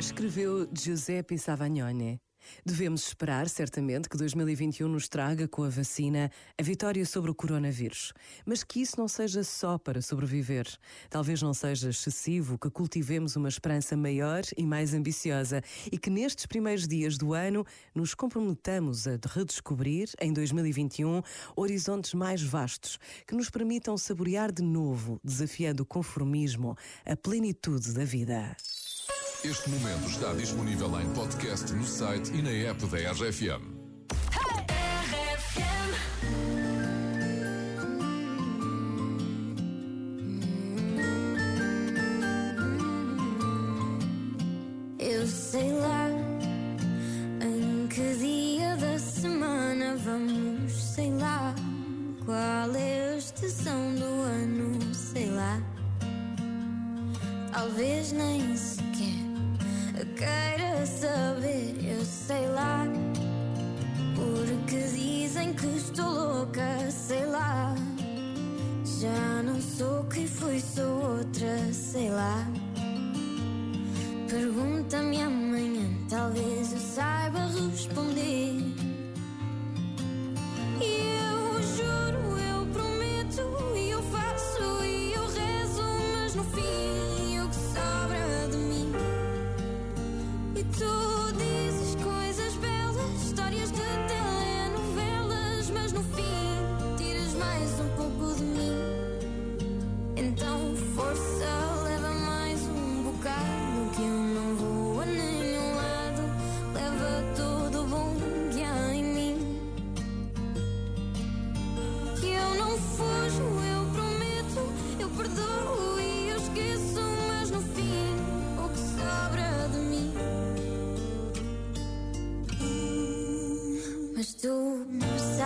Escreveu 0.00 0.66
Giuseppe 0.72 1.36
Savagnone. 1.36 2.22
Devemos 2.64 3.06
esperar, 3.06 3.50
certamente, 3.50 4.08
que 4.08 4.16
2021 4.16 4.88
nos 4.88 5.10
traga, 5.10 5.46
com 5.46 5.62
a 5.62 5.68
vacina, 5.68 6.30
a 6.58 6.62
vitória 6.62 7.04
sobre 7.04 7.30
o 7.30 7.34
coronavírus. 7.34 8.14
Mas 8.46 8.64
que 8.64 8.80
isso 8.80 8.98
não 8.98 9.06
seja 9.06 9.44
só 9.44 9.76
para 9.76 10.00
sobreviver. 10.00 10.66
Talvez 11.10 11.42
não 11.42 11.52
seja 11.52 11.90
excessivo 11.90 12.58
que 12.58 12.70
cultivemos 12.70 13.36
uma 13.36 13.50
esperança 13.50 13.94
maior 13.94 14.40
e 14.56 14.64
mais 14.64 14.94
ambiciosa 14.94 15.62
e 15.92 15.98
que 15.98 16.08
nestes 16.08 16.46
primeiros 16.46 16.88
dias 16.88 17.18
do 17.18 17.34
ano 17.34 17.62
nos 17.94 18.14
comprometamos 18.14 19.06
a 19.06 19.18
redescobrir, 19.28 20.08
em 20.18 20.32
2021, 20.32 21.20
horizontes 21.54 22.14
mais 22.14 22.42
vastos 22.42 22.98
que 23.26 23.34
nos 23.34 23.50
permitam 23.50 23.98
saborear 23.98 24.50
de 24.50 24.62
novo, 24.62 25.20
desafiando 25.22 25.82
o 25.82 25.86
conformismo, 25.86 26.74
a 27.04 27.14
plenitude 27.14 27.92
da 27.92 28.02
vida. 28.02 28.56
Este 29.42 29.70
momento 29.70 30.06
está 30.06 30.34
disponível 30.34 31.00
em 31.00 31.08
podcast 31.14 31.72
no 31.72 31.82
site 31.82 32.30
e 32.34 32.42
na 32.42 32.50
app 32.50 32.84
da 32.86 32.98
RFM. 32.98 33.62
Eu 44.98 45.26
sei 45.26 45.72
lá 45.72 46.08
em 47.40 47.88
que 47.88 48.14
dia 48.18 48.76
da 48.76 48.98
semana 48.98 49.96
vamos, 49.96 50.70
sei 50.70 51.10
lá 51.12 51.54
qual 52.26 52.76
é 52.76 53.14
a 53.14 53.16
estação 53.16 53.94
do 53.94 54.04
ano, 54.04 54.94
sei 54.94 55.30
lá. 55.30 55.62
Talvez 57.50 58.12
nem 58.12 58.54
sequer 58.54 58.79
que 65.54 65.66
estou 65.66 66.08
louca, 66.08 66.90
sei 66.90 67.24
lá. 67.26 67.74
Já 68.84 69.42
não 69.42 69.60
sou 69.60 70.04
quem 70.04 70.26
fui, 70.26 70.60
sou 70.60 71.18
outra, 71.18 71.72
sei 71.72 72.10
lá. 72.10 72.46
Pergunta-me 74.28 75.22
amanhã, 75.22 75.88
talvez 76.08 76.72
eu 76.72 76.78
saiba 76.78 77.40
responder. 77.70 78.89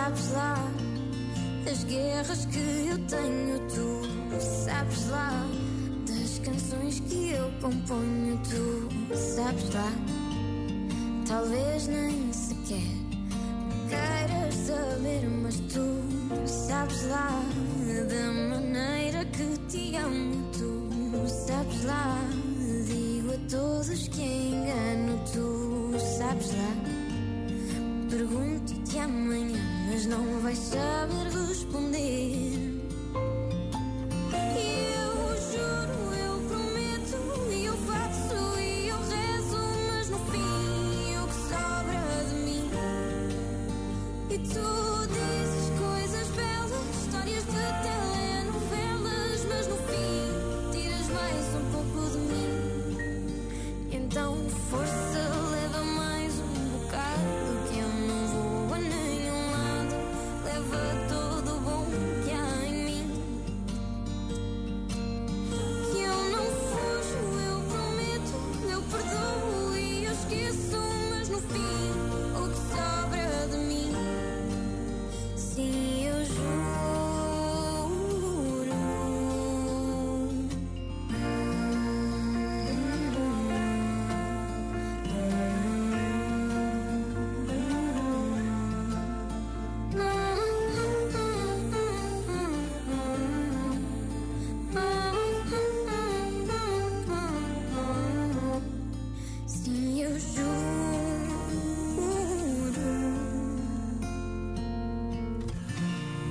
Sabes 0.05 0.31
lá 0.33 0.55
das 1.65 1.83
guerras 1.85 2.45
que 2.45 2.59
eu 2.59 2.97
tenho, 3.07 3.59
tu 3.67 4.39
sabes 4.39 5.09
lá 5.09 5.47
das 6.07 6.39
canções 6.45 6.99
que 6.99 7.31
eu 7.31 7.51
componho, 7.59 8.39
tu 8.43 9.15
sabes 9.15 9.73
lá. 9.73 9.91
Talvez 11.27 11.87
nem 11.87 12.31
sequer 12.31 12.83
queiras 13.89 14.53
saber, 14.53 15.27
mas 15.41 15.59
tu 15.73 16.47
sabes 16.47 17.07
lá 17.07 17.41
da 18.07 18.31
maneira 18.57 19.25
que 19.25 19.57
te 19.69 19.95
amo, 19.95 20.35
tu 20.51 21.27
sabes 21.27 21.83
lá. 21.85 22.19
Digo 22.85 23.33
a 23.33 23.49
todos 23.49 24.07
que 24.09 24.21
engano, 24.21 25.19
tu 25.33 25.97
sabes 25.97 26.51
lá. 26.51 26.75
Pergunto-te 28.07 28.74
saber 30.55 31.29
responder. 31.49 32.24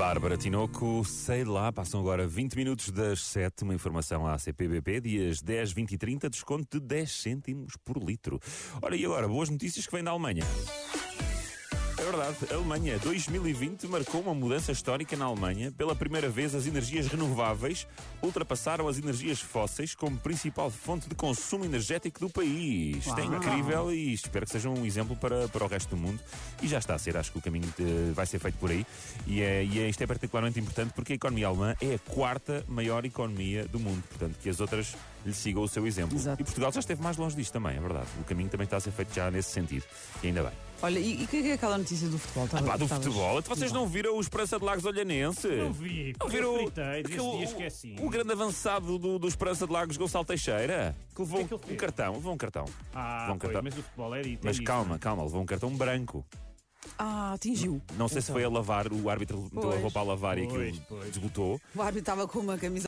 Bárbara 0.06 0.36
Tinoco, 0.36 1.02
sei 1.02 1.44
lá, 1.44 1.72
passam 1.72 1.98
agora 1.98 2.26
20 2.26 2.56
minutos 2.56 2.90
das 2.90 3.24
7, 3.24 3.64
uma 3.64 3.74
informação 3.74 4.26
à 4.26 4.38
CPBP, 4.38 5.00
dias 5.00 5.40
10, 5.40 5.72
20 5.72 5.92
e 5.92 5.98
30, 5.98 6.28
desconto 6.28 6.78
de 6.78 6.86
10 6.86 7.10
cêntimos 7.10 7.74
por 7.82 7.96
litro. 7.96 8.38
Ora, 8.82 8.94
e 8.94 9.02
agora, 9.06 9.26
boas 9.26 9.48
notícias 9.48 9.86
que 9.86 9.92
vêm 9.92 10.04
da 10.04 10.10
Alemanha. 10.10 10.44
É 12.04 12.06
verdade, 12.06 12.36
a 12.50 12.54
Alemanha 12.56 12.98
2020 12.98 13.86
marcou 13.86 14.20
uma 14.20 14.34
mudança 14.34 14.70
histórica 14.70 15.16
na 15.16 15.24
Alemanha. 15.24 15.72
Pela 15.72 15.96
primeira 15.96 16.28
vez, 16.28 16.54
as 16.54 16.66
energias 16.66 17.06
renováveis 17.06 17.86
ultrapassaram 18.22 18.86
as 18.86 18.98
energias 18.98 19.40
fósseis 19.40 19.94
como 19.94 20.18
principal 20.18 20.70
fonte 20.70 21.08
de 21.08 21.14
consumo 21.14 21.64
energético 21.64 22.20
do 22.20 22.28
país. 22.28 23.06
Isto 23.06 23.18
é 23.18 23.24
incrível 23.24 23.90
e 23.90 24.12
espero 24.12 24.44
que 24.44 24.52
seja 24.52 24.68
um 24.68 24.84
exemplo 24.84 25.16
para, 25.16 25.48
para 25.48 25.64
o 25.64 25.66
resto 25.66 25.88
do 25.90 25.96
mundo. 25.96 26.20
E 26.62 26.68
já 26.68 26.78
está 26.78 26.94
a 26.94 26.98
ser, 26.98 27.16
acho 27.16 27.32
que 27.32 27.38
o 27.38 27.40
caminho 27.40 27.72
eh, 27.80 28.12
vai 28.12 28.26
ser 28.26 28.38
feito 28.38 28.58
por 28.58 28.70
aí. 28.70 28.84
E, 29.26 29.40
é, 29.40 29.64
e 29.64 29.80
é, 29.80 29.88
isto 29.88 30.02
é 30.02 30.06
particularmente 30.06 30.60
importante 30.60 30.92
porque 30.92 31.14
a 31.14 31.16
economia 31.16 31.46
alemã 31.46 31.74
é 31.80 31.94
a 31.94 31.98
quarta 31.98 32.62
maior 32.68 33.06
economia 33.06 33.66
do 33.66 33.80
mundo. 33.80 34.04
Portanto, 34.10 34.36
que 34.42 34.50
as 34.50 34.60
outras 34.60 34.94
lhe 35.24 35.32
sigam 35.32 35.62
o 35.62 35.68
seu 35.68 35.86
exemplo. 35.86 36.16
Exato. 36.18 36.42
E 36.42 36.44
Portugal 36.44 36.70
já 36.70 36.80
esteve 36.80 37.02
mais 37.02 37.16
longe 37.16 37.34
disto 37.34 37.52
também, 37.52 37.78
é 37.78 37.80
verdade. 37.80 38.08
O 38.20 38.24
caminho 38.24 38.50
também 38.50 38.66
está 38.66 38.76
a 38.76 38.80
ser 38.80 38.90
feito 38.90 39.14
já 39.14 39.30
nesse 39.30 39.52
sentido. 39.52 39.84
E 40.22 40.26
ainda 40.26 40.42
bem. 40.42 40.52
Olha, 40.84 40.98
e 40.98 41.24
o 41.24 41.28
que 41.28 41.36
é 41.50 41.52
aquela 41.54 41.78
notícia 41.78 42.08
do 42.08 42.18
futebol? 42.18 42.46
Tava- 42.48 42.66
Pá, 42.66 42.76
do 42.76 42.86
tavas- 42.88 43.04
futebol, 43.04 43.42
vocês 43.42 43.72
não 43.72 43.86
viram 43.86 44.16
o 44.16 44.20
Esperança 44.20 44.58
de 44.58 44.64
Lagos 44.64 44.84
Olhanense? 44.84 45.48
Não 45.48 45.72
vi, 45.72 46.14
Não 46.20 46.28
viram 46.28 46.52
eu 46.56 46.62
fritei, 46.64 47.00
aquele- 47.00 47.42
esqueci. 47.44 47.96
o 48.00 48.08
grande 48.10 48.32
avançado 48.32 48.98
do, 48.98 49.18
do 49.18 49.26
Esperança 49.28 49.66
de 49.66 49.72
Lagos, 49.72 49.96
Gonçalo 49.96 50.24
Teixeira? 50.24 50.94
Que 51.14 51.22
levou 51.22 51.38
que 51.46 51.54
é 51.54 51.58
que 51.58 51.72
um 51.72 51.76
cartão, 51.76 52.12
levou 52.14 52.32
um 52.34 52.36
cartão. 52.36 52.64
Ah, 52.94 53.20
Levou 53.22 53.34
um 53.34 53.38
pois, 53.38 53.52
cartão. 53.52 53.62
mas 53.62 53.78
o 53.78 53.82
futebol 53.82 54.14
é 54.14 54.22
dito. 54.22 54.44
é 54.44 54.46
Mas 54.46 54.56
isso, 54.56 54.64
calma, 54.64 54.88
não 54.90 54.94
é? 54.96 54.98
calma, 54.98 55.22
levou 55.24 55.40
um 55.42 55.46
cartão 55.46 55.70
branco. 55.70 56.24
Ah, 56.98 57.32
atingiu. 57.32 57.80
Não 57.96 58.08
sei 58.08 58.20
se 58.20 58.30
foi 58.30 58.44
a 58.44 58.48
lavar, 58.50 58.92
o 58.92 59.08
árbitro 59.08 59.48
meteu 59.50 59.72
a 59.72 59.76
roupa 59.78 60.00
a 60.00 60.02
lavar 60.02 60.36
e 60.36 60.46
Pois, 60.46 60.68
aquilo 60.68 60.86
pois. 60.86 61.10
desbotou. 61.10 61.60
O 61.74 61.80
árbitro 61.80 62.00
estava 62.00 62.28
com 62.28 62.40
uma 62.40 62.58
camisa 62.58 62.82